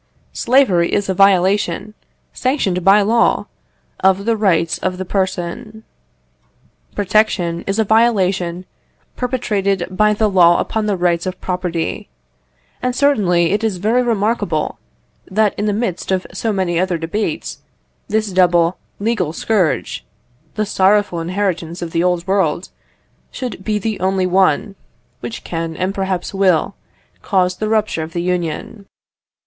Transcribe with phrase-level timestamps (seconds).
[0.33, 1.93] Slavery is a violation,
[2.33, 3.45] sanctioned by law,
[3.99, 5.83] of the rights of the person.
[6.95, 8.65] Protection is a violation
[9.15, 12.09] perpetrated by the law upon the rights of property;
[12.81, 14.79] and certainly it is very remarkable
[15.29, 17.59] that, in the midst of so many other debates,
[18.07, 20.03] this double legal scourge,
[20.55, 22.69] the sorrowful inheritance of the Old World,
[23.29, 24.73] should be the only one
[25.19, 26.73] which can, and perhaps will,
[27.21, 28.87] cause the rupture of the Union.